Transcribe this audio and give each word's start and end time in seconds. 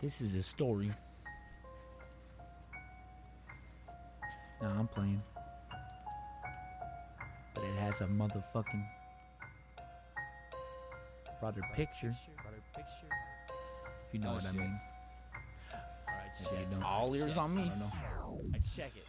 This 0.00 0.20
is 0.22 0.34
a 0.34 0.42
story. 0.42 0.90
Nah, 4.62 4.78
I'm 4.78 4.88
playing. 4.88 5.22
But 7.54 7.64
it 7.64 7.78
has 7.80 8.00
a 8.00 8.06
motherfucking 8.06 8.86
brother 11.40 11.60
picture. 11.74 12.14
If 14.08 14.14
you 14.14 14.20
know 14.20 14.30
Oh, 14.30 14.34
what 14.34 14.46
I 14.46 14.52
mean. 14.52 14.80
Alright, 16.08 16.30
Maybe 16.52 16.64
you 16.64 16.70
don't. 16.72 16.82
All 16.82 17.14
ears 17.14 17.36
on 17.36 17.54
me. 17.54 17.70
I. 18.40 18.56
I 18.56 18.58
check 18.58 18.92
it. 18.96 19.04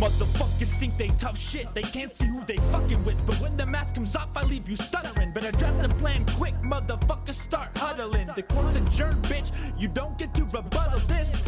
Motherfuckers 0.00 0.78
think 0.78 0.96
they 0.96 1.08
tough 1.18 1.36
shit, 1.36 1.66
they 1.74 1.82
can't 1.82 2.12
see 2.12 2.26
who 2.26 2.42
they 2.44 2.56
fucking 2.72 3.04
with. 3.04 3.24
But 3.26 3.36
when 3.36 3.56
the 3.56 3.66
mask 3.66 3.94
comes 3.94 4.16
off, 4.16 4.34
I 4.36 4.44
leave 4.44 4.68
you 4.68 4.76
stuttering. 4.76 5.32
Better 5.32 5.52
draft 5.52 5.82
the 5.82 5.88
plan 5.88 6.24
quick, 6.36 6.54
motherfuckers 6.62 7.34
start 7.34 7.76
huddling. 7.76 8.28
The 8.34 8.42
court's 8.42 8.76
adjourned, 8.76 9.22
bitch, 9.24 9.52
you 9.78 9.88
don't 9.88 10.16
get 10.16 10.34
to 10.34 10.44
rebuttal 10.44 10.98
this. 11.00 11.42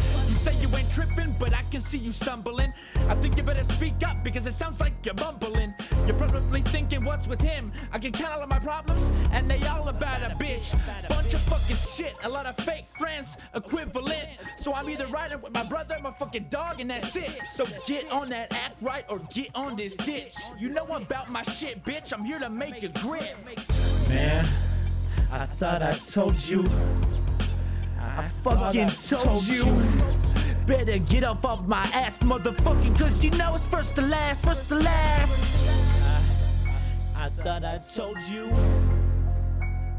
Tripping, 0.93 1.35
but 1.39 1.53
I 1.53 1.63
can 1.71 1.81
see 1.81 1.97
you 1.97 2.11
stumbling. 2.11 2.71
I 3.09 3.15
think 3.15 3.35
you 3.37 3.43
better 3.43 3.63
speak 3.63 3.95
up 4.05 4.23
because 4.23 4.45
it 4.45 4.53
sounds 4.53 4.79
like 4.79 4.93
you're 5.03 5.15
mumbling. 5.15 5.73
You're 6.05 6.15
probably 6.15 6.61
thinking, 6.61 7.03
what's 7.03 7.27
with 7.27 7.41
him? 7.41 7.71
I 7.91 7.99
can 7.99 8.11
count 8.11 8.35
all 8.35 8.43
of 8.43 8.49
my 8.49 8.59
problems, 8.59 9.11
and 9.31 9.49
they 9.49 9.59
all 9.67 9.89
about 9.89 10.21
a 10.21 10.35
bitch. 10.35 10.71
Bunch 11.09 11.33
of 11.33 11.41
fucking 11.41 11.75
shit, 11.75 12.15
a 12.23 12.29
lot 12.29 12.45
of 12.45 12.55
fake 12.57 12.87
friends, 12.89 13.37
equivalent. 13.55 14.29
So 14.57 14.73
I'm 14.73 14.89
either 14.89 15.07
riding 15.07 15.41
with 15.41 15.53
my 15.53 15.63
brother, 15.63 15.97
my 16.01 16.11
fucking 16.11 16.47
dog, 16.49 16.79
and 16.79 16.89
that's 16.89 17.15
it. 17.15 17.43
So 17.45 17.65
get 17.87 18.11
on 18.11 18.29
that 18.29 18.53
act 18.53 18.81
right 18.81 19.05
or 19.09 19.19
get 19.33 19.49
on 19.55 19.75
this 19.75 19.95
ditch. 19.95 20.35
You 20.59 20.69
know 20.69 20.85
about 20.85 21.31
my 21.31 21.41
shit, 21.41 21.83
bitch. 21.83 22.13
I'm 22.13 22.23
here 22.23 22.39
to 22.39 22.49
make 22.49 22.83
a 22.83 22.89
grip. 22.89 23.35
Man, 24.09 24.45
I 25.31 25.45
thought 25.45 25.81
I 25.81 25.91
told 25.91 26.37
you. 26.47 26.69
I 27.99 28.27
fucking 28.43 28.89
told 28.89 29.47
you. 29.47 30.22
Better 30.65 30.97
get 30.97 31.23
off 31.25 31.43
of 31.43 31.67
my 31.67 31.81
ass, 31.93 32.19
motherfucking, 32.19 32.97
cause 32.97 33.21
you 33.23 33.31
know 33.31 33.53
it's 33.55 33.65
first 33.65 33.95
to 33.97 34.01
last, 34.01 34.45
first 34.45 34.69
to 34.69 34.75
last. 34.75 35.69
I 37.17 37.27
thought 37.29 37.65
I 37.65 37.79
told 37.79 38.17
you. 38.31 38.49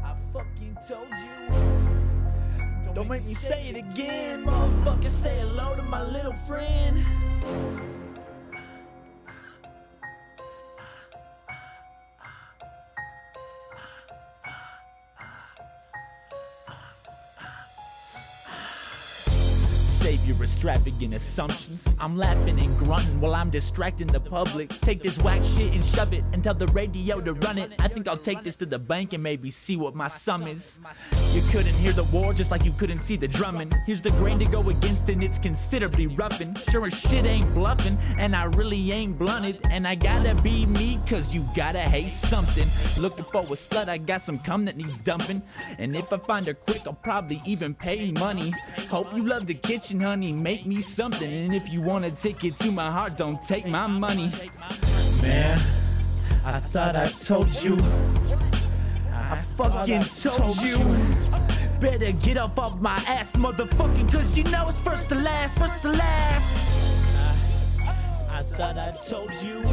I 0.03 0.15
fucking 0.33 0.77
told 0.87 1.09
you. 1.09 2.93
Don't 2.95 3.07
make 3.09 3.25
me 3.25 3.35
say 3.35 3.67
it 3.67 3.75
again, 3.77 4.45
motherfucker. 4.45 5.09
Say 5.09 5.37
hello 5.39 5.75
to 5.75 5.83
my 5.83 6.03
little 6.03 6.33
friend. 6.33 7.03
Your 20.25 20.41
extravagant 20.41 21.13
assumptions. 21.13 21.87
I'm 21.99 22.17
laughing 22.17 22.59
and 22.59 22.77
grunting 22.77 23.21
while 23.21 23.35
I'm 23.35 23.49
distracting 23.49 24.07
the 24.07 24.19
public. 24.19 24.69
Take 24.69 25.03
this 25.03 25.19
whack 25.19 25.43
shit 25.43 25.73
and 25.73 25.85
shove 25.85 26.13
it 26.13 26.23
and 26.33 26.43
tell 26.43 26.53
the 26.53 26.67
radio 26.67 27.21
to 27.21 27.33
run 27.33 27.57
it. 27.57 27.73
I 27.79 27.87
think 27.87 28.07
I'll 28.07 28.17
take 28.17 28.41
this 28.41 28.57
to 28.57 28.65
the 28.65 28.79
bank 28.79 29.13
and 29.13 29.21
maybe 29.21 29.49
see 29.49 29.77
what 29.77 29.93
my 29.95 30.07
sum 30.07 30.47
is. 30.47 30.79
You 31.33 31.41
couldn't 31.51 31.75
hear 31.75 31.91
the 31.91 32.05
war 32.05 32.33
just 32.33 32.49
like 32.49 32.65
you 32.65 32.71
couldn't 32.73 32.99
see 32.99 33.17
the 33.17 33.27
drumming. 33.27 33.71
Here's 33.85 34.01
the 34.01 34.11
grain 34.11 34.39
to 34.39 34.45
go 34.45 34.67
against 34.69 35.07
and 35.09 35.23
it's 35.23 35.37
considerably 35.37 36.07
roughing. 36.07 36.55
Sure 36.71 36.85
as 36.87 36.99
shit 36.99 37.25
ain't 37.25 37.53
bluffing 37.53 37.97
and 38.17 38.35
I 38.35 38.45
really 38.45 38.91
ain't 38.91 39.19
blunted. 39.19 39.59
And 39.69 39.87
I 39.87 39.95
gotta 39.95 40.33
be 40.41 40.65
me 40.65 40.99
cause 41.07 41.33
you 41.33 41.47
gotta 41.55 41.79
hate 41.79 42.13
something. 42.13 42.65
Looking 43.01 43.25
for 43.25 43.41
a 43.41 43.55
slut, 43.55 43.89
I 43.89 43.97
got 43.99 44.21
some 44.21 44.39
cum 44.39 44.65
that 44.65 44.77
needs 44.77 44.97
dumping. 44.97 45.41
And 45.77 45.95
if 45.95 46.11
I 46.11 46.17
find 46.17 46.47
her 46.47 46.53
quick, 46.53 46.81
I'll 46.87 46.93
probably 46.93 47.41
even 47.45 47.75
pay 47.75 48.11
money. 48.13 48.53
Hope 48.89 49.13
you 49.15 49.23
love 49.23 49.45
the 49.45 49.53
kitchen, 49.53 49.99
honey. 49.99 50.14
Make 50.15 50.65
me 50.65 50.81
something. 50.81 51.29
And 51.29 51.53
if 51.53 51.73
you 51.73 51.81
want 51.81 52.05
a 52.05 52.11
ticket 52.11 52.55
to 52.57 52.71
my 52.71 52.89
heart, 52.89 53.17
don't 53.17 53.43
take 53.43 53.67
my 53.67 53.85
money. 53.85 54.31
Man, 55.21 55.59
I 56.45 56.59
thought 56.59 56.95
I 56.95 57.03
told 57.03 57.51
you. 57.61 57.75
I 59.11 59.35
fucking 59.57 60.03
told 60.03 60.55
you. 60.61 60.77
Better 61.81 62.13
get 62.13 62.37
off 62.37 62.57
of 62.57 62.81
my 62.81 62.95
ass, 63.09 63.33
motherfucking, 63.33 64.09
cause 64.09 64.37
you 64.37 64.45
know 64.45 64.69
it's 64.69 64.79
first 64.79 65.09
to 65.09 65.15
last, 65.15 65.59
first 65.59 65.81
to 65.81 65.89
last. 65.89 67.01
I 68.29 68.43
thought 68.55 68.77
I 68.77 68.95
told 69.09 69.33
you. 69.43 69.63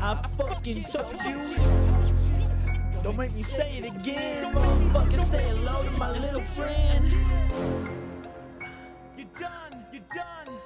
I 0.00 0.14
fucking 0.38 0.84
told 0.84 1.12
you. 1.26 3.02
Don't 3.02 3.18
make 3.18 3.34
me 3.34 3.42
say 3.42 3.76
it 3.76 3.84
again, 3.84 4.54
motherfucker. 4.54 5.18
Say 5.18 5.48
hello 5.48 5.82
to 5.82 5.90
my 5.98 6.12
little 6.18 6.40
friend. 6.40 8.01
Done. 10.14 10.56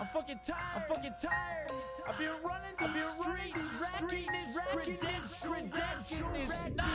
I'm 0.00 0.06
fucking 0.08 0.40
tired, 0.46 0.58
I'm 0.76 0.82
fucking 0.82 1.14
tired. 1.20 1.70
I've 2.08 2.18
been 2.18 2.28
running, 2.44 2.74
I've 2.78 2.94
been 2.94 3.22
streets, 3.22 3.74
racking 3.80 4.28
is 4.32 4.60
credential, 4.68 5.50
credential 5.50 6.34
is 6.36 6.76
not. 6.76 6.88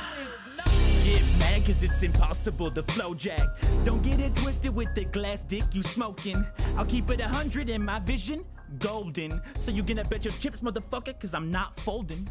Get 1.03 1.23
mad 1.39 1.65
cause 1.65 1.83
it's 1.83 2.01
impossible 2.01 2.71
to 2.71 2.83
flow 2.83 3.13
jack. 3.13 3.45
Don't 3.83 4.01
get 4.01 4.21
it 4.21 4.33
twisted 4.37 4.73
with 4.73 4.95
the 4.95 5.03
glass 5.05 5.43
dick 5.43 5.63
you 5.73 5.81
smoking. 5.81 6.45
I'll 6.77 6.85
keep 6.85 7.09
it 7.09 7.19
a 7.19 7.27
hundred 7.27 7.69
in 7.69 7.83
my 7.83 7.99
vision, 7.99 8.45
golden. 8.79 9.41
So 9.57 9.71
you 9.71 9.83
gonna 9.83 10.05
bet 10.05 10.23
your 10.23 10.33
chips, 10.35 10.61
motherfucker, 10.61 11.19
cause 11.19 11.33
I'm 11.33 11.51
not 11.51 11.75
folding. 11.75 12.29